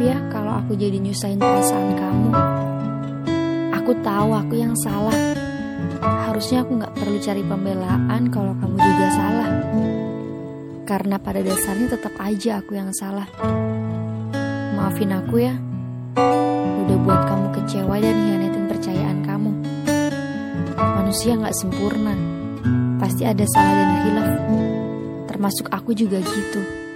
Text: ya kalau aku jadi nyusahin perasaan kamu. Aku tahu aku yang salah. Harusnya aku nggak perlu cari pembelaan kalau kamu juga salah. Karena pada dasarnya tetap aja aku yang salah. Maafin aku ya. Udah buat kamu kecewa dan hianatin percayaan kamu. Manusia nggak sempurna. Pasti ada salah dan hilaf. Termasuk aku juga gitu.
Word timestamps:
ya 0.00 0.16
kalau 0.32 0.56
aku 0.56 0.72
jadi 0.74 0.96
nyusahin 0.96 1.36
perasaan 1.36 1.92
kamu. 1.92 2.30
Aku 3.76 3.92
tahu 4.00 4.30
aku 4.32 4.54
yang 4.56 4.72
salah. 4.80 5.14
Harusnya 6.00 6.64
aku 6.64 6.80
nggak 6.80 6.94
perlu 6.96 7.18
cari 7.20 7.42
pembelaan 7.44 8.32
kalau 8.32 8.56
kamu 8.56 8.76
juga 8.80 9.06
salah. 9.12 9.50
Karena 10.88 11.16
pada 11.20 11.44
dasarnya 11.44 11.86
tetap 11.92 12.14
aja 12.18 12.64
aku 12.64 12.74
yang 12.74 12.90
salah. 12.96 13.28
Maafin 14.74 15.12
aku 15.12 15.36
ya. 15.44 15.54
Udah 16.86 16.98
buat 17.04 17.20
kamu 17.28 17.46
kecewa 17.60 17.94
dan 18.00 18.16
hianatin 18.26 18.64
percayaan 18.66 19.18
kamu. 19.22 19.52
Manusia 20.80 21.36
nggak 21.36 21.54
sempurna. 21.54 22.16
Pasti 22.98 23.22
ada 23.28 23.44
salah 23.46 23.74
dan 23.76 23.90
hilaf. 24.02 24.30
Termasuk 25.30 25.70
aku 25.70 25.94
juga 25.94 26.18
gitu. 26.18 26.89